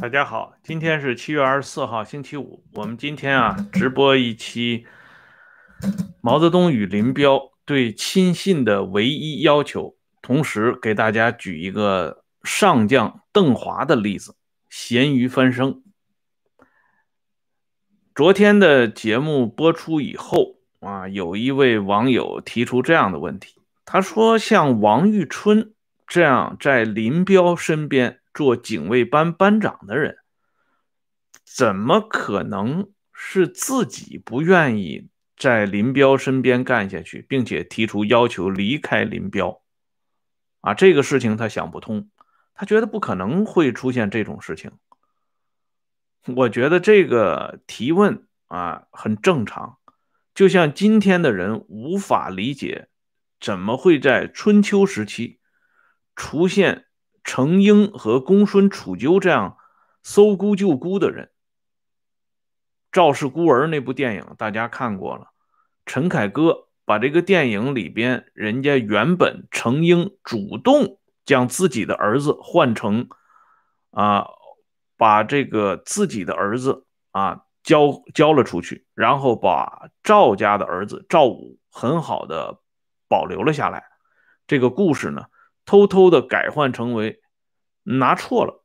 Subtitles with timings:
[0.00, 2.64] 大家好，今天是七月二十四号，星期五。
[2.74, 4.86] 我们今天啊，直播一期
[6.20, 14.36] 毛泽东与林彪对亲信的唯一要求，同时给大家举一个上将邓华的例子，
[14.70, 15.82] 咸鱼翻身。
[18.14, 25.74] 昨天的节目播出以后啊，有一位网友提出这样的问题，他说：“像王玉春
[26.06, 30.18] 这样在林彪身边。”做警卫班班长的人，
[31.44, 39.60] 怎么可能是自己不愿意在林彪身边干下去，并且提出要求离开林彪？
[40.60, 42.10] 啊，这个事情他想不通，
[42.54, 44.70] 他觉得不可能会出现这种事情。
[46.22, 49.78] 我觉得这个提问啊很正常，
[50.32, 52.86] 就像今天的人无法理解，
[53.40, 55.40] 怎么会在春秋时期
[56.14, 56.84] 出现。
[57.28, 59.58] 程婴和公孙杵臼这样
[60.02, 61.26] 搜孤救孤的人，
[62.90, 65.28] 《赵氏孤儿》那部电影大家看过了。
[65.84, 73.10] 陈凯歌把这个电影里边，人家原本程婴主动将自己的儿子换成
[73.90, 74.26] 啊，
[74.96, 82.58] 把这个自己的儿子啊交交了出去，然后把赵家的儿子赵武很好的
[83.06, 83.84] 保留了下来。
[84.46, 85.26] 这个故事呢？
[85.68, 87.20] 偷偷的改换成为
[87.82, 88.64] 拿错了，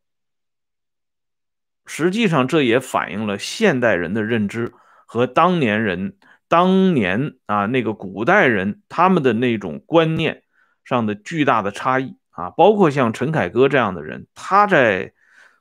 [1.86, 4.72] 实际上这也反映了现代人的认知
[5.06, 10.44] 和当年人、当年啊那个古代人他们的那种观念
[10.86, 12.52] 上的巨大的差异啊。
[12.52, 15.12] 包括像陈凯歌这样的人，他在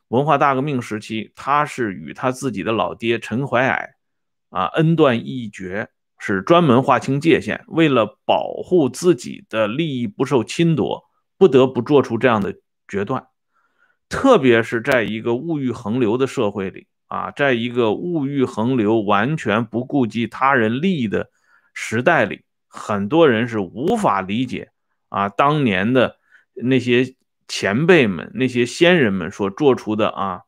[0.07, 3.95] 文化大革命时期，他是与他自己的老爹陈怀矮
[4.51, 5.89] 啊恩断义绝，
[6.20, 11.09] 是专门划清界限，为了保护自己的利益不受侵夺。
[11.43, 12.55] 不得不做出这样的
[12.87, 13.27] 决断，
[14.09, 21.30] 特别是在一个物欲横流的社会里啊，在一个物欲横流、完全不顾及他人利益的
[21.75, 24.70] 时代里，很多人是无法理解
[25.08, 26.14] 啊，当年的
[26.55, 27.17] 那些
[27.48, 30.42] 前辈们、那些先人们所做出的啊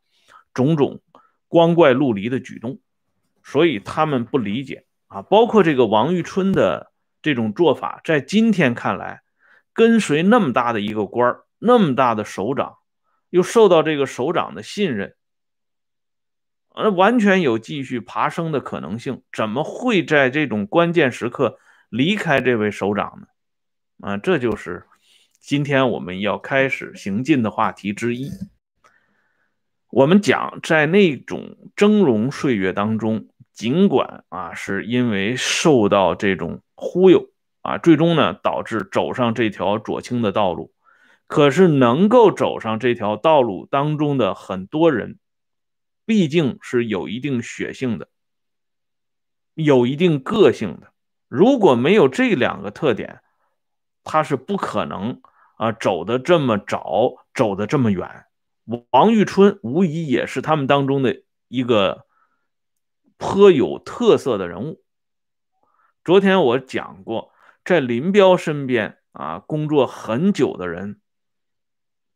[0.52, 1.02] 种种
[1.48, 2.78] 光怪陆离的举动，
[3.42, 5.22] 所以他们不理解啊。
[5.22, 9.23] 包括这个王玉春的这种做法，在今天看来。
[9.74, 12.78] 跟随那么大的一个官儿，那么大的首长，
[13.28, 15.16] 又受到这个首长的信任，
[16.68, 19.22] 呃，完全有继续爬升的可能性。
[19.32, 21.58] 怎么会在这种关键时刻
[21.88, 23.26] 离开这位首长呢？
[24.08, 24.86] 啊，这就是
[25.40, 28.30] 今天我们要开始行进的话题之一。
[29.90, 37.33] 我们讲，在那种峥嵘岁月当中，尽管啊，是因为受到这种忽悠。
[37.64, 40.74] 啊，最终呢，导致走上这条左倾的道路。
[41.26, 45.18] 可是，能够走上这条道路当中的很多人，
[46.04, 48.08] 毕竟是有一定血性的，
[49.54, 50.92] 有一定个性的。
[51.26, 53.22] 如果没有这两个特点，
[54.04, 55.22] 他是不可能
[55.56, 58.26] 啊走的这么早，走的这么远。
[58.90, 62.04] 王玉春无疑也是他们当中的一个
[63.16, 64.82] 颇有特色的人物。
[66.04, 67.32] 昨天我讲过。
[67.64, 71.00] 在林彪身边啊工作很久的人，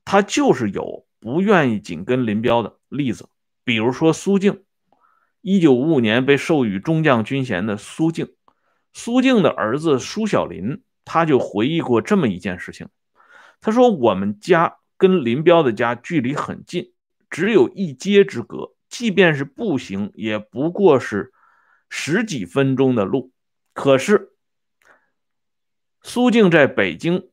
[0.05, 3.31] 他就是有不愿意紧跟林彪的例子。
[3.65, 4.63] 比如说苏静，
[5.41, 8.35] 一九五五年被授予中将军衔的苏静，
[8.93, 12.89] 苏静的儿子苏小林，他就回忆过这么一件事情。
[13.63, 16.93] 他说：“我们家跟林彪的家距离很近，
[17.31, 21.33] 只有一街之隔，即便是步行，也不过是
[21.89, 23.33] 十几分钟的路。
[23.73, 24.35] 可是。”
[26.09, 27.29] 苏静在北京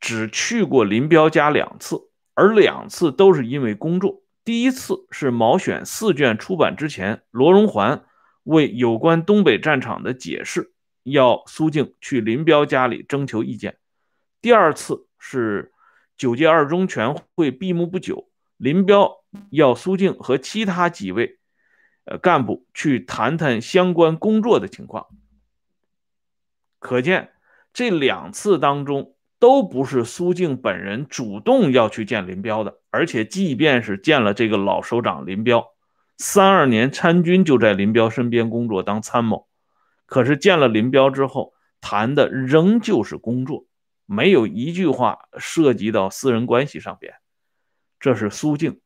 [0.00, 4.22] 只去过林彪家两次，而两次都是因为工作。
[4.42, 8.06] 第一次是毛选四卷出版之前，罗荣桓
[8.42, 10.72] 为有关东北战场的解释，
[11.02, 13.76] 要苏静去林彪家里征求意见。
[14.40, 15.74] 第二次是
[16.16, 21.38] 九届二中全会闭幕不久，林彪要苏静和其他几位
[22.06, 25.06] 呃干部去谈谈相关工作的情况。
[26.78, 27.32] 可见。
[27.76, 35.62] 这两次当中，都不是苏静本人主动要去见林彪的，而且即便是见了这个老首长林彪，
[36.16, 39.46] 三二年参军就在林彪身边工作当参谋，
[40.06, 41.52] 可是见了林彪之后，
[41.82, 43.66] 谈的仍旧是工作，
[44.06, 47.12] 没有一句话涉及到私人关系上边。
[48.00, 48.80] 这是苏静，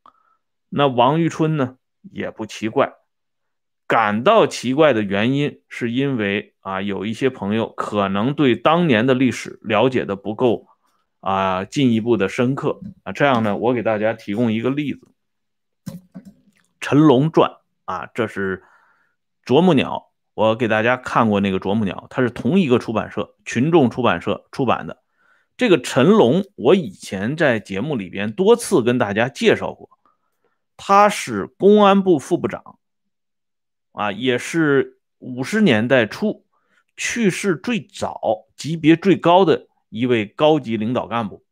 [0.69, 1.77] 那王玉春呢，
[2.11, 2.93] 也不奇怪。
[3.91, 10.69] 感到奇怪的原因，是因为啊，有一些朋友可能对当年的历史了解的不够
[11.19, 13.11] 啊，进一步的深刻啊。
[13.11, 15.09] 这样呢，我给大家提供一个例子。
[16.81, 17.51] 陈龙传》
[17.85, 18.63] 啊，这是
[19.45, 25.03] 啄木鸟，我给大家看过那个啄木鸟，它是同一个出版社群众出版社出版的。
[25.57, 29.91] 这个陈龙，我以前在节目里边多次跟大家介绍过，
[30.77, 32.79] 他是公安部副部长，
[33.93, 36.47] 啊，也是五十年代初
[36.97, 41.45] 去世最早、级别最高的一位高级领导干部。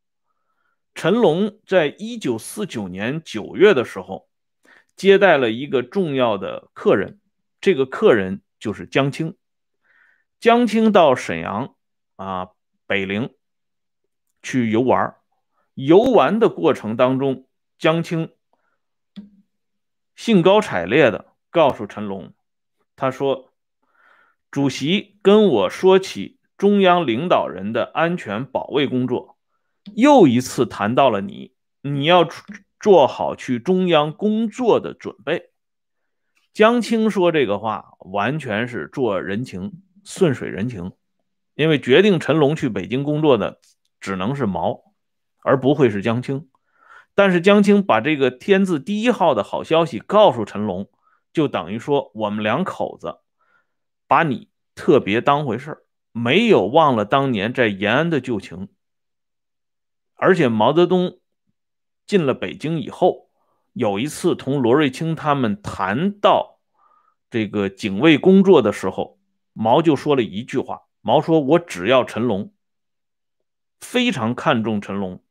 [0.94, 4.28] 陈龙在一九四九年九月的时候，
[4.96, 7.20] 接待了一个重要的客人，
[7.60, 9.36] 这个客人就是江青。
[10.40, 11.74] 江青到沈阳
[12.16, 12.48] 啊，
[12.86, 13.34] 北陵。
[14.40, 15.16] 去游玩，
[15.74, 18.30] 游玩的过程当中，江青
[20.14, 22.32] 兴高采烈的告诉陈龙，
[22.94, 23.52] 他说
[24.48, 29.36] ：“主席跟我说起中央领导人的安全保卫工作，
[29.96, 31.50] 又一次谈到了你，
[31.82, 32.24] 你要
[32.78, 35.50] 做好去中央工作的准备。”
[36.54, 40.92] 江青说这个话完全是做人情，顺水人情，
[41.56, 43.58] 因为决定陈龙去北京工作的。
[44.00, 44.94] 只能是毛，
[45.42, 46.48] 而不会是江青。
[47.16, 50.88] 但是江青把这个天字第一号的好消息告诉陈龙，
[51.32, 53.18] 就等于说我们两口子
[54.06, 58.68] 把你特别当回事没有忘了当年在延安的旧情。
[60.14, 61.20] 而且毛泽东
[62.06, 63.30] 进了北京以后，
[63.72, 66.58] 有一次同罗瑞卿他们谈到
[67.30, 69.18] 这个警卫工作的时候，
[69.52, 72.52] 毛就说了一句话：毛说我只要陈龙。
[73.80, 75.22] 非常看重陈龙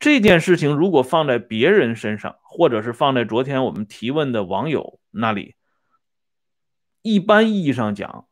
[0.00, 5.56] 这件事情，如果放在别人身上，或者是放在昨天我们提问的网友那里，
[7.02, 8.26] 一般意义上讲，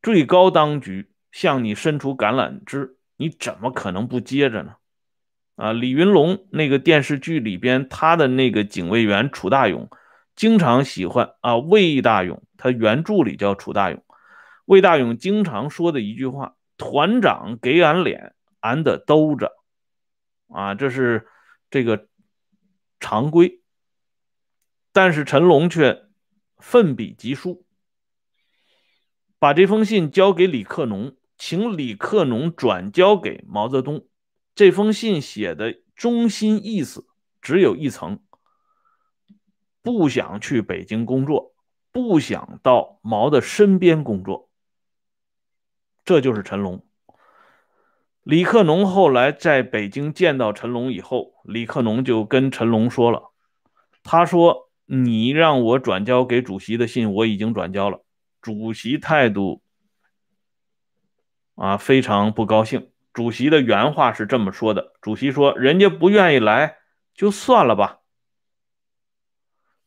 [0.00, 4.76] 最高当局向你伸出橄榄枝，你怎么可能不接着呢？
[5.56, 9.90] 啊，李云龙那个电视剧里边，他的那个警卫员楚大勇，
[10.36, 14.04] 经常喜欢啊魏大勇，他原著里叫楚大勇，
[14.66, 16.54] 魏大勇经常说的一句话。
[16.78, 19.50] 团长给俺脸，俺得兜着，
[20.48, 21.28] 啊，这是
[21.70, 22.08] 这个
[23.00, 23.62] 常规。
[24.92, 26.06] 但是陈龙却
[26.58, 27.66] 奋笔疾书，
[29.38, 34.08] 把这封信交给李克农，请李克农转交给毛泽东。
[34.54, 37.06] 这封信写的中心意思
[37.42, 38.22] 只有一层：
[39.82, 41.54] 不想去北京工作，
[41.92, 44.48] 不想到毛的身边工作。
[46.06, 46.86] 这就是陈龙。
[48.26, 53.30] 李克农后来在北京见到陈龙以后，李克农就跟陈龙说了
[54.02, 58.04] ：“他说你让我转交给主席的信，我已经转交了。
[58.42, 59.62] 主席态度
[61.54, 62.90] 啊非常不高兴。
[63.12, 66.78] 主席的原话是这么说的：主席说，人家不愿意来
[67.14, 68.00] 就算了吧。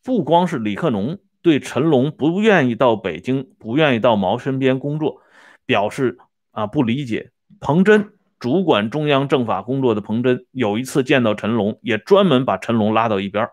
[0.02, 5.22] 不光是李克农对陈龙不愿意到北京，不愿意到毛身边工作。”
[5.68, 6.18] 表示
[6.52, 7.34] 啊不理解。
[7.60, 13.50] 彭真主管中央政法工作的彭真有一次见到陈龙，也专门把陈龙拉到一边，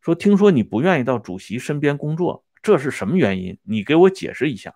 [0.00, 3.58] 说：“听说你不愿意到主席身边工作，这是什么原因？
[3.62, 4.74] 你给我解释一下。”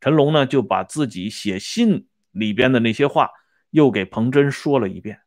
[0.00, 3.30] 陈龙呢就把自己写信里边的那些话
[3.70, 5.22] 又给彭真说了一遍。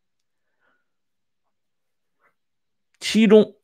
[3.02, 3.58] 其中，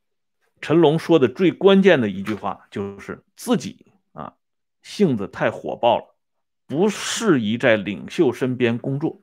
[0.59, 4.33] 陈龙说的最关键的一句话就是自己啊
[4.81, 6.15] 性子太火爆了。
[6.65, 9.21] 不适宜在领袖身边工作。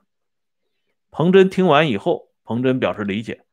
[1.16, 3.44] 彭真听完以后，彭真表示理解，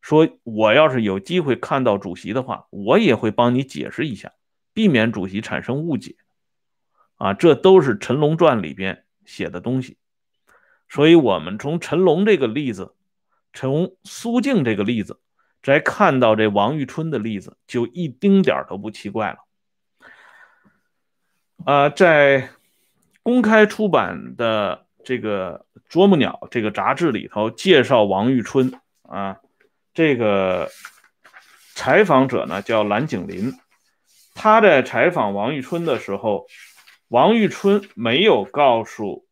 [0.00, 4.34] 说：“我要是有机会看到主席的话，我也会帮你解释一下，
[4.72, 6.14] 避免主席产生误解。”
[7.18, 9.98] 啊，这都是《陈龙传》里边写的东西。
[10.88, 12.94] 所以，我们从陈龙这个例子，
[13.52, 15.20] 从苏静这个例子，
[15.60, 19.38] 再看到这王玉春的例子，就一丁点都不奇怪了。
[21.64, 22.50] 啊，在。
[23.20, 29.40] 公开出版的这个《啄木鸟》这个杂志里头介绍王玉春啊，
[29.94, 30.68] 这个
[31.74, 33.54] 采访者呢叫蓝景林，
[34.34, 36.46] 他在采访王玉春的时候，
[37.08, 39.26] 王玉春没有告诉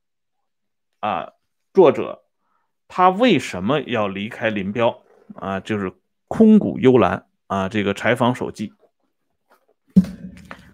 [1.01, 1.33] 啊
[1.75, 2.23] 作者
[2.89, 5.03] 他为什么要离开林彪
[5.35, 5.93] 啊，就是
[6.27, 8.73] 空谷幽兰啊这个采访手记。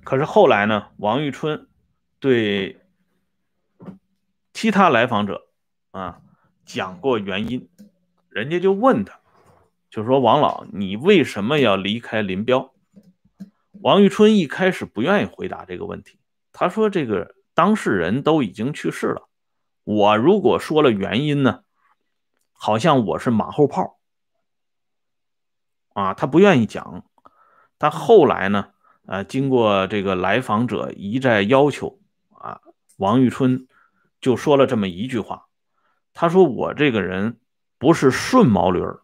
[0.05, 1.67] 可是后来呢，王玉春
[2.21, 2.79] 对。
[4.53, 5.49] 其他来访者
[5.91, 6.21] 啊
[6.65, 7.69] 讲过原因，
[8.29, 9.21] 人家就问他，
[9.91, 12.73] 就说王老，你为什么要离开林彪？
[13.81, 16.19] 王玉春一开始不愿意回答这个问题，
[16.53, 19.29] 他说这个当事人都已经去世了，
[19.85, 21.65] 我如果说了原因呢，
[22.53, 23.99] 好像我是马后炮
[25.95, 27.05] 啊，他不愿意讲。
[27.77, 28.69] 但后来呢，
[29.07, 31.99] 呃，经过这个来访者一再要求，
[32.31, 32.61] 啊，
[32.99, 33.67] 王玉春
[34.23, 35.49] 就说了这么一句话，
[36.15, 37.41] 他说：“我这个人
[37.77, 39.01] 不是顺毛驴儿。”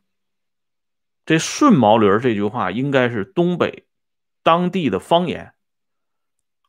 [1.26, 3.86] 这“顺毛驴儿”这句话应该是东北
[4.42, 5.52] 当地的方言，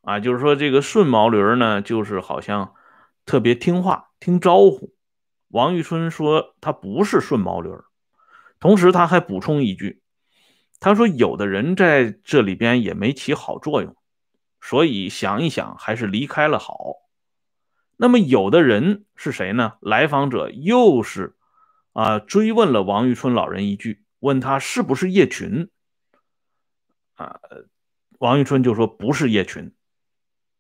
[0.02, 2.74] 啊，就是说这个顺毛驴儿呢，就是好像
[3.26, 4.96] 特别听话、听招呼。
[5.50, 7.86] 王玉春说他不是顺毛驴儿，
[8.60, 10.02] 同时他还补充一句。
[10.80, 13.96] 他说：“有的人在这里边也没起好作用，
[14.60, 16.96] 所以想一想，还是离开了好。
[18.02, 19.74] 那么有的人是谁呢？
[19.82, 21.36] 来访者又是
[21.92, 25.70] 啊，追问了王玉春老人一句，问他是不是叶群
[27.16, 27.42] 啊？
[28.18, 29.76] 王玉春就说不是叶群。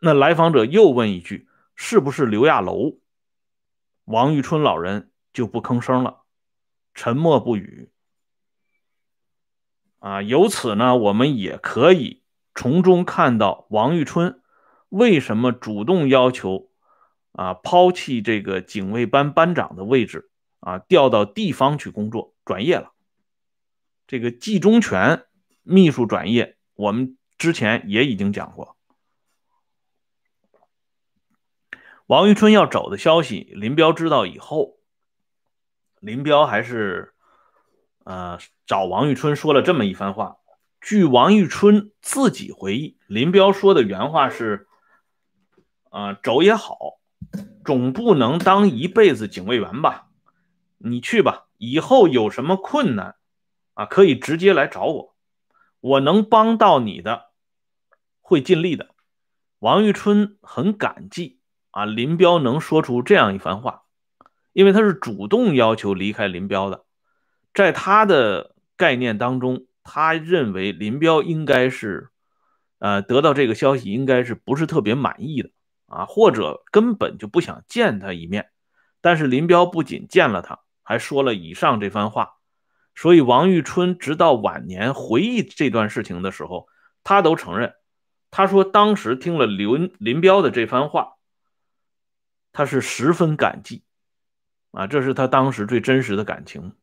[0.01, 2.97] 那来访者又问一句，是不是刘亚楼？
[4.03, 6.23] 王玉春老人就不吭声了，
[6.93, 7.89] 沉默不语。”
[9.99, 12.21] 啊，由此呢，我们也可以
[12.53, 14.41] 从中看到王玉春
[14.89, 16.68] 为什么主动要求
[17.31, 22.93] 啊抛弃这个警卫班班长的位置啊，调到地方去工作，转业了。
[24.07, 25.25] 这个季中全
[25.63, 28.77] 秘书转业，我们之前也已经讲过。
[32.05, 34.77] 王玉春要走的消息，林彪知道以后，
[35.99, 37.13] 林彪还是。
[38.05, 40.37] 呃，找王玉春说了这么一番话。
[40.81, 44.67] 据王玉春自己回忆，林彪说的原话是
[45.91, 46.98] ：“啊，走也好，
[47.63, 50.07] 总不能当一辈子警卫员吧？
[50.77, 53.15] 你去吧，以后有什么困难
[53.73, 55.15] 啊，可以直接来找我，
[55.81, 57.31] 我能帮到你的，
[58.21, 58.95] 会尽力的。”
[59.59, 61.39] 王玉春很感激
[61.71, 63.83] 啊，林彪能说出这样一番话，
[64.53, 66.85] 因为他是主动要求离开林彪的。
[67.53, 72.09] 在他的概念当中，他认为林彪应该是，
[72.77, 75.49] 呃，得到这个消息应该是不是特别满意的
[75.89, 78.49] 啊，或者根本就不想见他一面。
[79.01, 82.35] 但是林彪不仅见了他，还说了以上这番话。
[82.95, 86.67] 所以王玉春直到晚年回忆这段事情的时候，
[87.03, 87.73] 他都承认，
[88.29, 91.13] 他说当时听了刘林彪的这番话，
[92.51, 93.83] 他是十分感激，
[94.71, 96.73] 啊，这是他当时最真实的感情。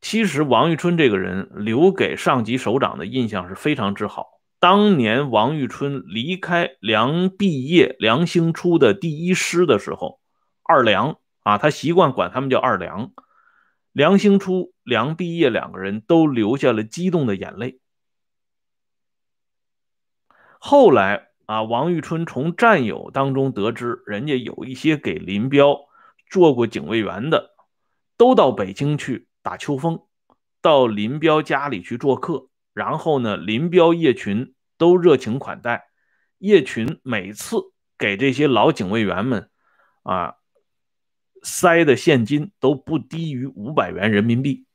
[0.00, 4.39] 其实王玉春这个人留给上级首长的印象是非常之好。
[4.60, 10.20] 当年王玉春离开梁毕业、梁兴初的第一师的时候，
[10.62, 13.10] 二梁啊，他习惯管他们叫二梁。
[13.92, 17.80] 梁兴初、梁毕业两个人都流下了激动的眼泪。
[20.58, 25.80] 后来啊，王玉春从战友当中得知，人家有一些给林彪
[26.28, 27.54] 做过警卫员的，
[28.18, 29.26] 都到北京去。
[29.42, 30.02] 打秋风，
[30.60, 35.88] 到林彪家里去做客，然后呢，林彪、叶群都热情款待。
[36.38, 37.56] 叶群每次
[37.98, 39.50] 给这些老警卫员们
[40.02, 40.34] 啊
[41.42, 44.66] 塞的现金都不低于五百元人民币。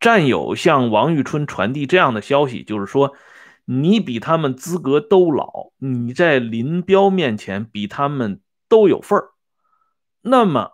[0.00, 3.14] 战友向王玉春传递这样的消息，就是说，
[3.64, 9.30] 你比他们资格都老，你在林彪面前比他们都有份儿。
[10.20, 10.72] 那么。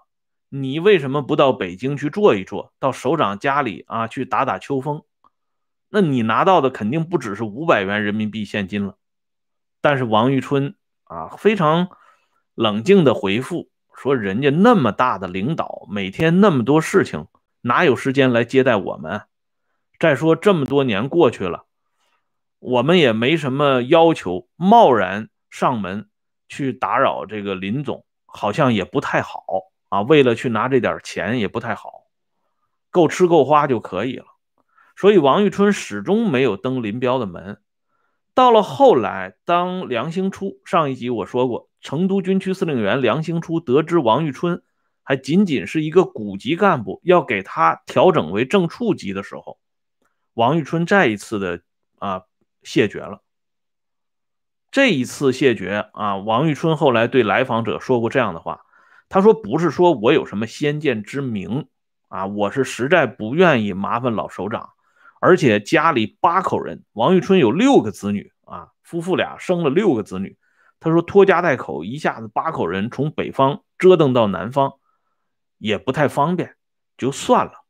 [0.51, 5.03] 你为什么不到北京去坐一坐，到首长家里啊去打打秋风？
[5.89, 8.97] 那你拿到的肯定不只是五百元人民币现金了。
[9.81, 11.89] 但是王玉春啊非常
[12.55, 17.27] 冷静的回复说：“人家那么大的领导，每天那么多事情，
[17.61, 19.23] 哪有时间来接待我们？
[19.99, 21.65] 再说这么多年过去了，
[22.59, 26.09] 我们也没什么要求，贸然上门
[26.49, 29.45] 去打扰这个林总，好像也不太好。”
[29.89, 32.05] 啊，为了去拿这点钱也不太好，
[32.91, 34.27] 够吃够花就可以了。
[34.99, 37.63] 所以王玉春始终没有登林彪的门。
[38.35, 44.61] 到了后来，当梁兴初上一集我说过，成都军区司令员梁兴初得知王玉春
[45.05, 49.61] 还仅仅是一个股级干部，要给他调整为正处级的时候，
[50.35, 51.61] 王玉春再一次的
[52.01, 52.23] 啊
[52.65, 53.23] 谢绝了。
[54.73, 58.63] 这一次谢绝啊，王玉春后来对来访者说过这样的话。
[59.09, 61.69] 他说：“不是说我有什么先见之明
[62.09, 64.71] 啊，我是实在不愿意麻烦老首长，
[65.21, 70.37] 而且家里八口人，王玉春有六个子女啊，夫妇俩生了六个子女。
[70.81, 74.75] 他说拖家带口，一下子八口人从北方折腾到南方，
[75.59, 76.55] 也不太方便，
[76.97, 77.65] 就算了。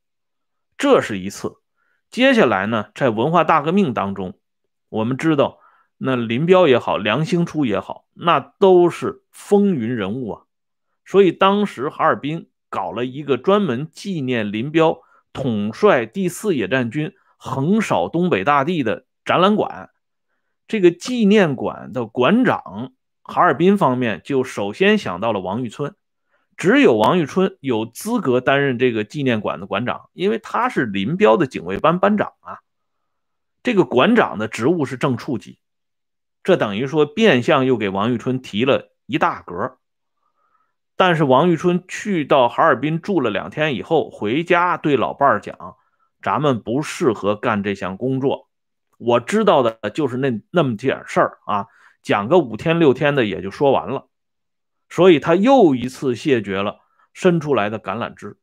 [0.76, 1.56] 这是一次。
[2.10, 4.38] 接下来呢，在文化大革命当中，
[4.88, 5.58] 我们知道
[5.96, 10.42] 那林彪也好，梁兴初也好，那都是风云人物啊。”
[11.06, 15.00] 所以当时哈尔滨搞了一个专门纪念林彪
[15.32, 19.88] 统帅第四野战军横扫东北大地的展览馆。
[20.66, 22.92] 这个纪念馆的馆长，
[23.22, 25.94] 哈尔滨方面就首先想到了王玉春，
[26.58, 32.58] 只有王玉春有资格担任这个纪念馆的馆长，因为他是林彪的警卫班班长啊。
[33.62, 35.58] 这个馆长的职务是正处级，
[36.42, 39.78] 这等于说变相又给王玉春提了一大格。
[40.96, 45.56] 但是王玉春去到哈尔滨住了两天以后，回家对老伴儿讲
[46.22, 48.48] ：“咱们不适合干这项工作。”
[48.98, 51.66] 我知道的就是那那么点事儿啊，
[52.02, 54.08] 讲个五天六天的也就说完了，
[54.88, 56.80] 所以他又一次谢绝了
[57.14, 58.38] 伸出来的橄榄枝。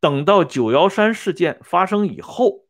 [0.00, 2.64] 等到九幺三事件发生以后，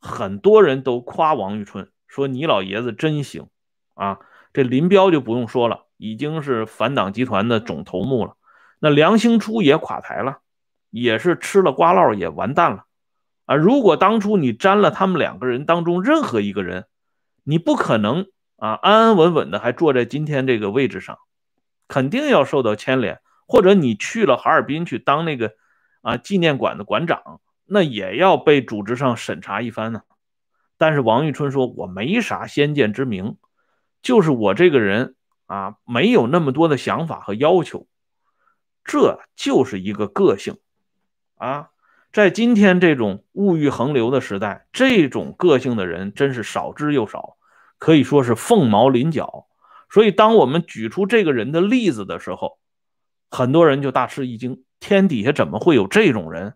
[0.00, 3.46] 很多人都夸王玉春说：“你老爷子真行
[3.94, 4.18] 啊！”
[4.52, 8.36] 这林彪就不用说了，已经是反党集团的总头目了。
[8.78, 10.40] 那梁兴初也垮台了，
[10.90, 12.84] 也是吃了瓜烙也完蛋了。
[13.46, 13.56] 啊！
[13.56, 16.86] 如果当初你沾了他们两个人当中任何一个人，
[17.44, 21.18] 你不可能啊安安稳稳的还坐在今天这个位置上，
[21.88, 23.20] 肯定要受到牵连。
[23.46, 25.52] 或者你去了哈尔滨去当那个
[26.00, 30.02] 啊纪念馆的馆长，那也要被组织上审查一番呢。
[30.78, 33.36] 但是王玉春说：“我没啥先见之明，
[34.00, 37.86] 就是我这个人啊，没有那么多的想法和要求，
[38.84, 40.56] 这就是一个个性
[41.36, 41.68] 啊。”
[42.12, 47.36] 在今天这种物欲横流的时代，这种个性的人真是少之又少，
[47.78, 49.46] 可以说是凤毛麟角。
[49.90, 52.58] 所以，当我们举出这个人的例子的时候，
[53.30, 56.54] 很多人就大吃一惊：天底下怎么会有这种人？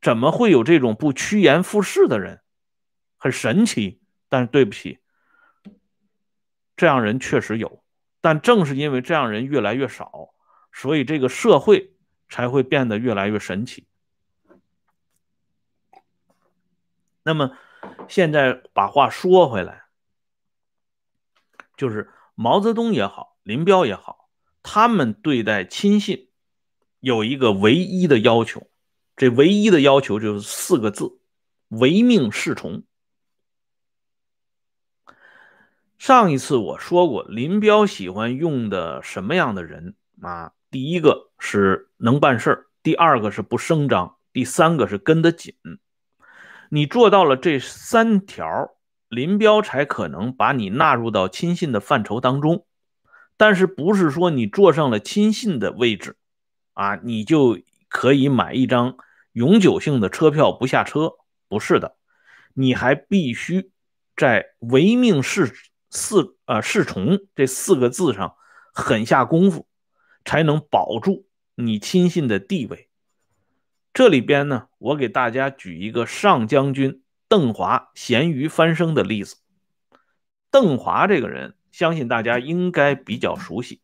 [0.00, 2.40] 怎么会有这种不趋炎附势的人？
[3.18, 4.00] 很神奇。
[4.30, 4.98] 但是对不起，
[6.76, 7.82] 这样人确实有。
[8.20, 10.34] 但正是因为这样人越来越少，
[10.70, 11.94] 所以这个社会
[12.28, 13.86] 才会变得越来越神奇。
[17.28, 17.52] 那么，
[18.08, 19.82] 现在把话说回来，
[21.76, 24.30] 就是毛泽东也好，林彪也好，
[24.62, 26.30] 他们对待亲信
[27.00, 28.70] 有一个唯一的要求，
[29.14, 31.20] 这唯一的要求就是四个字：
[31.68, 32.82] 唯命是从。
[35.98, 40.54] 上一次我说过，林彪喜欢用的什么样的人啊？
[40.70, 45.54] 第一个是能办事儿，第二个是不声张，第三个是跟得紧。
[46.70, 48.46] 你做到了这三条，
[49.08, 52.66] 林彪才可能把你纳入到亲信的范畴当中。
[53.36, 56.16] 但是不是说你坐上了亲信的位置，
[56.74, 58.96] 啊，你就可以买一张
[59.32, 61.12] 永久性的车票不下车？
[61.48, 61.96] 不是的，
[62.54, 63.70] 你还必须
[64.16, 65.54] 在唯命是
[65.88, 68.34] 四啊是从这四个字上
[68.74, 69.66] 狠下功夫，
[70.24, 72.87] 才能保住你亲信的地位。
[73.98, 79.38] 这里边呢，我给大家举一个上将军邓华咸鱼翻身的例子。
[80.52, 83.82] 邓华这个人，相信大家应该比较熟悉。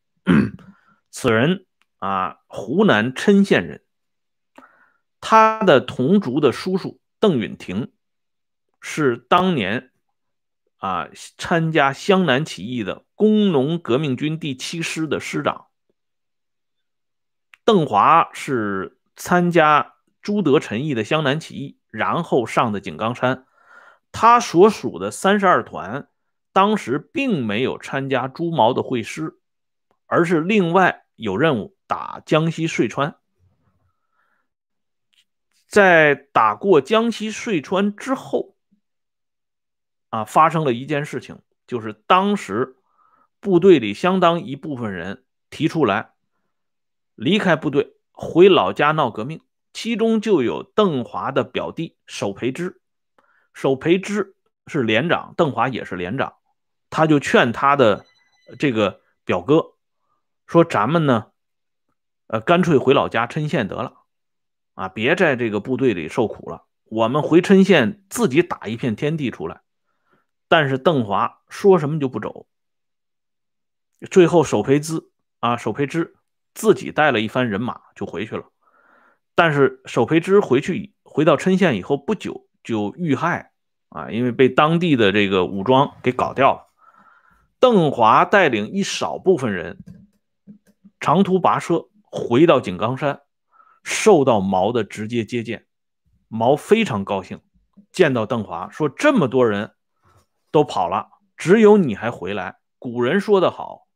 [1.10, 1.66] 此人
[1.98, 3.82] 啊，湖南郴县人。
[5.20, 7.90] 他的同族的叔叔邓允庭，
[8.80, 9.90] 是当年
[10.76, 15.66] 啊参加湘南起义的工农革命军第七师的师长。
[17.64, 19.93] 邓华是参加。
[20.24, 23.46] 朱德陈毅的湘南起义，然后上的井冈山。
[24.10, 26.08] 他所属的三十二团，
[26.52, 29.38] 当时并没有参加朱毛的会师，
[30.06, 33.16] 而是另外有任务打江西遂川。
[35.66, 38.56] 在打过江西遂川之后，
[40.08, 42.76] 啊，发生了一件事情，就是当时
[43.40, 46.12] 部队里相当一部分人提出来
[47.14, 49.42] 离开部队，回老家闹革命。
[49.74, 52.80] 其中就有邓华的表弟守培之，
[53.52, 54.36] 守培之
[54.68, 56.36] 是连长，邓华也是连长，
[56.88, 58.06] 他就劝他的
[58.58, 59.74] 这个表哥
[60.46, 61.32] 说：“咱们呢，
[62.28, 64.04] 呃，干脆回老家郴县得了，
[64.74, 69.60] 啊，别在这个部队里受苦了，我们回郴县自己打一片天地出来。”
[70.46, 72.46] 但是邓华说什么就不走，
[74.08, 75.10] 最后守培之
[75.40, 76.14] 啊，守培之
[76.54, 78.52] 自己带了一番人马就回去了。
[79.34, 83.52] 但是守培之回去回到郴县以后不久就遇害
[83.88, 86.66] 啊，因为被当地的这个武装给搞掉了。
[87.58, 89.78] 邓华带领一少部分人
[91.00, 93.20] 长途跋涉回到井冈山，
[93.82, 95.66] 受到毛的直接接见。
[96.28, 97.40] 毛非常高兴，
[97.92, 99.74] 见到邓华说：“这么多人
[100.50, 103.86] 都跑了，只有你还回来。”古人说得好：“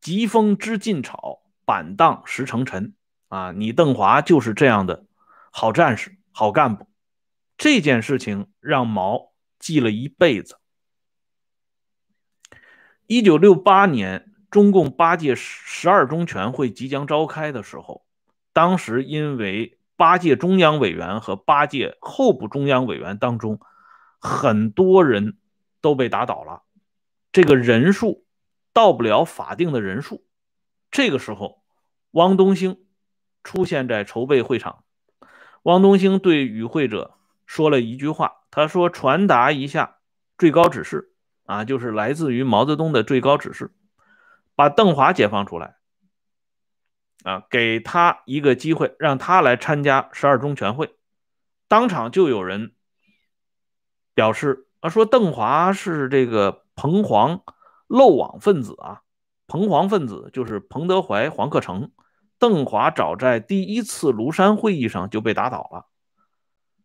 [0.00, 2.94] 疾风知劲草，板荡识成臣。”
[3.30, 5.06] 啊，你邓华就是这样的
[5.52, 6.88] 好战士、好干部，
[7.56, 10.58] 这件事情让毛记了一辈子。
[13.06, 18.04] 一九六八年，中共八届十二中全会即将召开的时候，
[18.52, 23.60] 当时因为八届中央委员和八届候补中央委员当中，
[24.18, 25.38] 很多人
[25.80, 26.62] 都被打倒了，
[27.30, 28.24] 这个人数
[28.72, 30.26] 到不了法定的人数。
[30.90, 31.62] 这个时候，
[32.10, 32.84] 汪东兴
[33.44, 34.84] 出现在筹备会场。
[35.62, 37.14] 汪东兴对与会者
[37.46, 39.98] 说了一句话，他说：“传达一下
[40.38, 41.12] 最高指示
[41.44, 43.72] 啊，就是来自于毛泽东的最高指示，
[44.54, 45.76] 把邓华解放出来。”
[47.22, 50.94] 啊，给他一个机会，让他来参加十二中全会。
[51.68, 52.72] 当场就有人
[54.14, 57.42] 表示啊，说邓华是这个彭黄
[57.86, 59.02] 漏网分子啊。
[59.46, 61.90] 彭黄分子就是彭德怀、黄克诚。
[62.40, 65.86] 邓华早在第一次庐山会议上就被打倒了。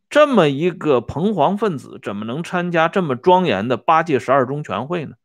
[0.09, 5.15] 这么一个彭黄分子，怎么能参加这么庄严的八届十二中全会呢？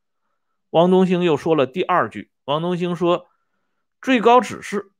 [0.70, 2.30] 汪东兴又说了第二句。
[2.44, 3.26] 汪东兴说
[4.00, 4.92] ：“最高指示。”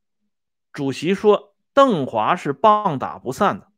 [0.73, 3.69] 主席说：“邓华是棒打不散的。”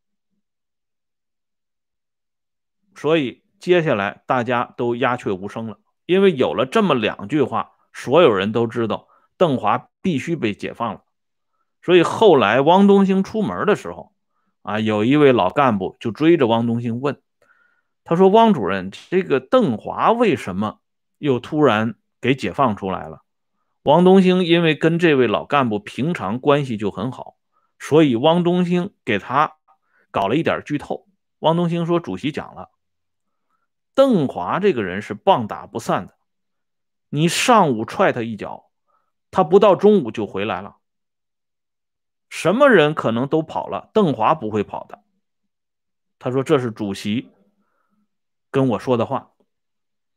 [2.97, 11.05] 所以接下来大家都鸦雀无声了，因为有了这么两句话，所有人都知道邓华必须被解放了。
[11.83, 14.13] 所以后来汪东兴出门的时候，
[14.63, 17.21] 啊，有一位老干部就追着汪东兴问，
[18.05, 20.79] 他说：“汪主任，这个邓华为什么
[21.19, 23.23] 又突然给解放出来了？”
[23.83, 27.35] 汪东兴因为跟这位老干部平常关系就很好，
[27.81, 29.55] 所以汪东兴给他
[30.13, 31.09] 搞了一点剧透。
[31.41, 32.71] 汪东兴说：“主席讲了，
[33.93, 36.15] 邓华这个人是棒打不散的，
[37.09, 38.67] 你上午踹他一脚，
[39.33, 40.77] 他不到中午就回来了。
[42.35, 45.03] 什么人可能都跑了，邓华不会跑的。”
[46.19, 47.29] 他说：“这是主席
[48.51, 49.33] 跟我说的话。”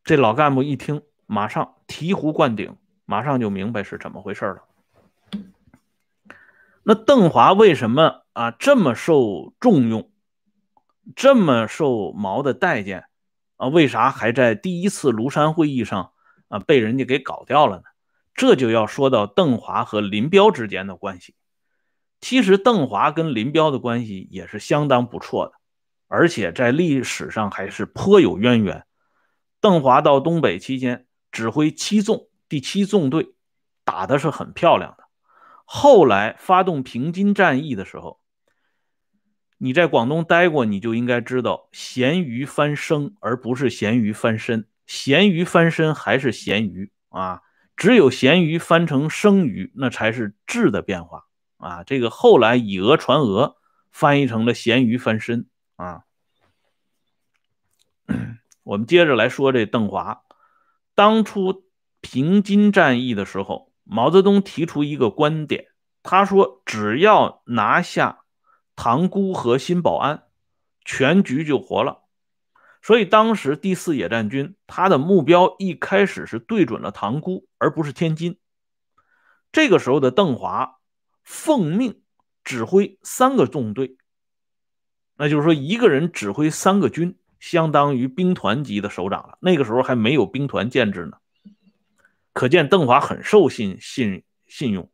[0.06, 2.78] 这老干部一听，马上醍醐灌顶。
[3.04, 4.64] 马上就明白是怎么回事了。
[6.84, 10.10] 那邓华为什么啊这么受重用，
[11.18, 13.08] 这么受毛的待见
[13.58, 13.68] 啊？
[13.68, 16.14] 为啥还在第一次庐山会议上
[16.48, 17.84] 啊被人家给搞掉了呢？
[18.34, 21.36] 这就要说到邓华和林彪之间的关系。
[22.26, 25.52] 其实邓华跟林彪的关系也是相当不错的，
[26.08, 28.84] 而且在历史上还是颇有渊源。
[29.62, 32.28] 邓华到东北期间指挥七纵。
[32.50, 33.36] 第七纵队
[33.84, 35.04] 打的是很漂亮的。
[35.66, 38.20] 后来发动平津战役的时候，
[39.60, 44.68] 你在广东待过，你就应该知道咸鱼翻身，而不是咸鱼翻身。
[44.88, 47.44] 咸鱼翻身还是咸鱼啊，
[47.78, 51.26] 只有咸鱼翻成生鱼，那才是质的变化
[51.58, 51.84] 啊。
[51.84, 53.56] 这个后来以讹传讹，
[53.92, 56.04] 翻译成了咸鱼翻身啊。
[58.64, 60.24] 我们接着来说这邓华，
[60.94, 61.64] 当初。
[62.08, 65.70] 平津战役的时候，毛泽东提出一个观点，
[66.04, 68.20] 他说：“只要拿下
[68.76, 70.22] 塘沽和新保安，
[70.84, 72.04] 全局就活了。”
[72.84, 78.38] 所以当时第四野战军他的目标一开始是对准了塘沽，而不是天津。
[79.52, 80.75] 这个时候的邓华
[81.26, 82.02] 奉命
[82.44, 83.98] 指挥三个纵队，
[85.18, 89.38] 那就是说一个人指挥三个军，相当于兵团级的首长了。
[89.42, 91.18] 那个时候还没有兵团建制呢。
[92.32, 94.92] 可见邓华很受信信信用。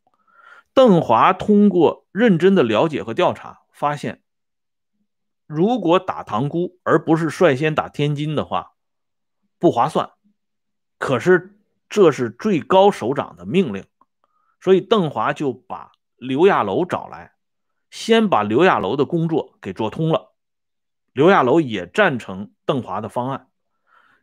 [0.74, 4.24] 邓华通过认真的了解和调查，发现
[5.48, 8.72] 如果打塘沽而不是率先打天津的话，
[9.60, 10.12] 不划算。
[10.98, 13.84] 可是这是最高首长的命令，
[14.62, 15.92] 所以邓华就把
[16.22, 17.34] 刘亚楼找来，
[17.90, 20.36] 先把刘亚楼的工作给做通了。
[21.14, 23.48] 刘亚楼也赞成邓华的方案，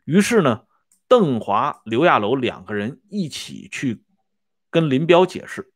[0.05, 0.63] 于是呢。
[1.09, 4.03] 邓华、刘亚楼两个人一起去
[4.69, 5.73] 跟林彪解释。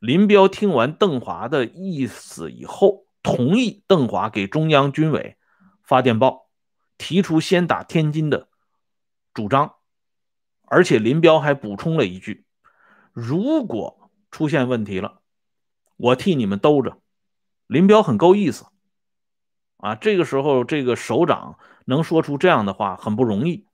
[0.00, 5.36] 林彪听完邓华的意思以后，同意邓华给中央军委
[5.84, 6.48] 发电报，
[6.98, 8.48] 提出先打天津的
[9.32, 9.76] 主张。
[10.62, 12.44] 而且林彪还补充了一句
[13.14, 15.21] ：“如果出现问题了，
[16.02, 16.98] 我替你们兜着。”
[17.68, 18.66] 林彪很够意思
[19.76, 19.94] 啊！
[19.94, 23.66] 这个时候，这个首长能说出这样的话很不容易。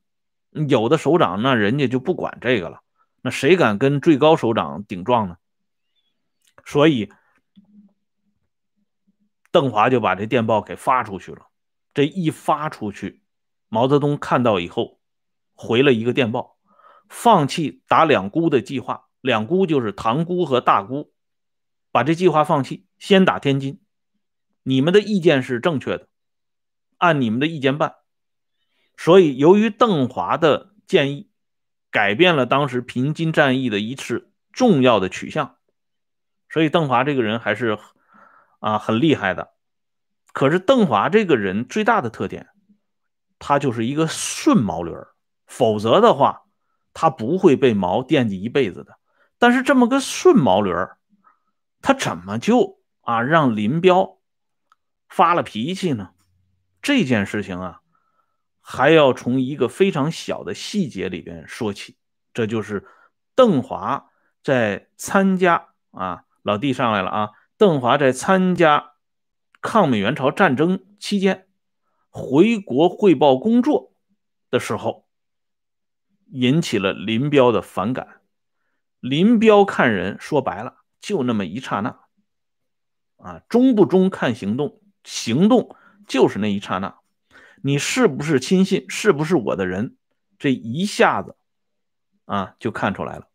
[0.51, 2.83] 有的首长那人家就不管这个了，
[3.23, 5.37] 那谁敢跟最高首长顶撞呢？
[6.65, 7.11] 所以
[9.51, 11.47] 邓华就把这电报给发出去了。
[11.95, 13.23] 这一发出去，
[13.69, 15.01] 毛泽东看到以后
[15.55, 16.57] 回了一个电报，
[17.09, 19.09] 放弃打两姑的计划。
[19.21, 21.11] 两姑就是堂姑和大姑，
[21.99, 23.81] 把这计划放弃，先打天津。
[24.63, 26.07] 你们的意见是正确的，
[26.97, 27.97] 按你们的意见办。
[28.97, 31.29] 所以，由于邓华的建议，
[31.91, 35.57] 改变了当时平津战役的一次重要的取向。
[36.49, 37.77] 所以，邓华这个人还是
[38.61, 39.55] 啊很厉害的。
[40.33, 42.47] 可是，邓华这个人最大的特点，
[43.41, 45.09] 他就是一个顺毛驴儿，
[45.49, 46.43] 否则的话，
[46.95, 49.01] 他不会被毛惦记一辈子的。
[49.37, 50.98] 但是，这么个顺毛驴儿，
[51.81, 54.19] 他怎么就啊让林彪
[55.09, 56.11] 发了脾气呢？
[56.83, 57.81] 这件事情啊，
[58.61, 61.97] 还要从一个非常小的细节里边说起，
[62.33, 62.87] 这就是
[63.35, 64.11] 邓华
[64.43, 68.93] 在参加啊，老弟上来了啊，邓华在参加
[69.61, 71.49] 抗美援朝战争期间
[72.11, 73.93] 回国汇报工作
[74.51, 75.09] 的时候，
[76.27, 78.21] 引起了林彪的反感。
[79.01, 81.99] 林彪看人说白了，就那么一刹那，
[83.17, 85.77] 啊，忠不忠看行动，行动。
[86.07, 87.01] 就是那一刹那，
[87.63, 89.97] 你是不是亲信，是不是我的人，
[90.39, 91.37] 这一下子
[92.25, 93.29] 啊就看出来了。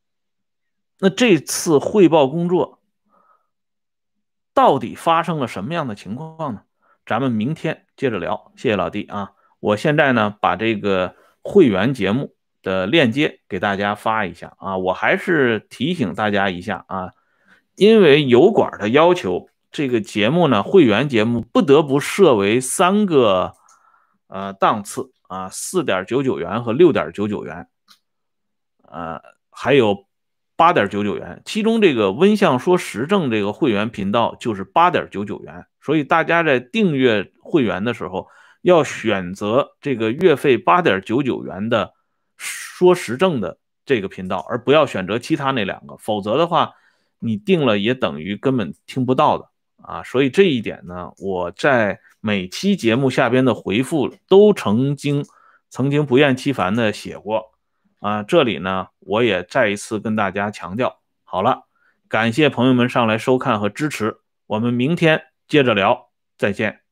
[0.97, 2.81] 那这次汇报工作
[4.55, 6.63] 到底发生了什么样的情况呢？
[7.05, 8.51] 咱们明天接着聊。
[8.55, 9.33] 谢谢老弟啊！
[9.59, 14.77] 我现在呢把这个会员节目的链接给大家发一下啊。
[14.77, 17.11] 我还是提醒大家一下啊，
[17.75, 19.49] 因为油管的要求。
[19.75, 23.53] 这个节目呢，会员节目不得不设为三个
[24.27, 27.67] 呃档次啊，四点九九元和六点九九元，
[28.83, 30.05] 呃，还有
[30.55, 31.41] 八点九九元。
[31.43, 38.27] 其中这个温相说时政这个会员频道就是八点九九元，所以大家在订阅会员的时候
[38.61, 41.93] 要选择这个月费八点九九元的
[42.37, 43.57] 说时政的
[43.87, 46.73] 这个频道，而不要选择其他那两个，否则的话
[47.23, 49.49] 你定了也等于根本听不到的。
[49.81, 55.25] 啊，所以这一点呢，我在每期节目下边的回复都曾经
[55.69, 57.51] 曾经不厌其烦的写过
[57.99, 61.63] 啊，这里呢我也再一次跟大家强调，好了，
[62.07, 66.82] 感谢朋友们上来收看和支持，我们明天接着聊，再见。